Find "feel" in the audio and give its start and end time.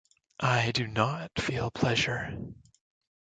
1.39-1.69